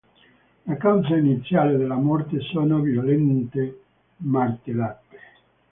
La 0.63 0.77
causa 0.77 1.15
iniziale 1.15 1.77
della 1.77 1.93
morte 1.93 2.39
sono 2.41 2.79
violente 2.79 3.81
martellate. 4.17 5.17